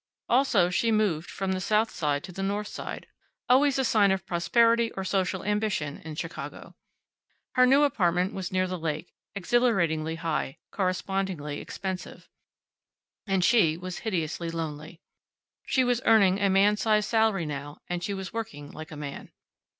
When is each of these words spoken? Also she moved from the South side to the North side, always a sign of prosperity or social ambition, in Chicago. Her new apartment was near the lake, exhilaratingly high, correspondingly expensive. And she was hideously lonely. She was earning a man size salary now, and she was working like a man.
Also 0.27 0.71
she 0.71 0.91
moved 0.91 1.29
from 1.29 1.51
the 1.51 1.61
South 1.61 1.91
side 1.91 2.23
to 2.23 2.31
the 2.31 2.41
North 2.41 2.65
side, 2.69 3.05
always 3.47 3.77
a 3.77 3.85
sign 3.85 4.09
of 4.11 4.25
prosperity 4.25 4.91
or 4.93 5.03
social 5.03 5.43
ambition, 5.43 5.99
in 5.99 6.15
Chicago. 6.15 6.73
Her 7.53 7.67
new 7.67 7.83
apartment 7.83 8.33
was 8.33 8.51
near 8.51 8.65
the 8.65 8.79
lake, 8.79 9.13
exhilaratingly 9.35 10.15
high, 10.15 10.57
correspondingly 10.71 11.59
expensive. 11.59 12.27
And 13.27 13.45
she 13.45 13.77
was 13.77 13.99
hideously 13.99 14.49
lonely. 14.49 15.01
She 15.67 15.83
was 15.83 16.01
earning 16.03 16.39
a 16.39 16.49
man 16.49 16.77
size 16.77 17.05
salary 17.05 17.45
now, 17.45 17.77
and 17.87 18.03
she 18.03 18.15
was 18.15 18.33
working 18.33 18.71
like 18.71 18.89
a 18.91 18.97
man. 18.97 19.31